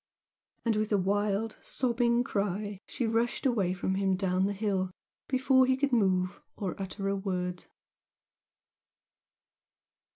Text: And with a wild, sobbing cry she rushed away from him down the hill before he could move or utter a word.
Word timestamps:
And 0.65 0.77
with 0.77 0.91
a 0.91 0.97
wild, 0.97 1.59
sobbing 1.61 2.23
cry 2.23 2.79
she 2.87 3.05
rushed 3.05 3.45
away 3.45 3.71
from 3.73 3.93
him 3.93 4.15
down 4.15 4.45
the 4.47 4.53
hill 4.53 4.89
before 5.27 5.67
he 5.67 5.77
could 5.77 5.91
move 5.93 6.41
or 6.55 6.73
utter 6.81 7.07
a 7.07 7.15
word. 7.15 7.65